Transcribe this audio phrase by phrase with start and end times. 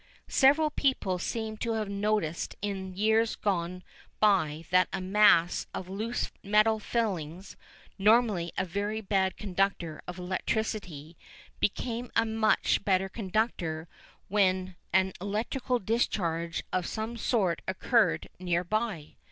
[0.27, 3.83] ]Several people seem to have noticed in years gone
[4.19, 7.55] by that a mass of loose metal filings,
[7.99, 11.15] normally a very bad conductor of electricity,
[11.59, 13.87] became a much better conductor
[14.27, 19.13] when an electrical discharge of some sort occurred near by.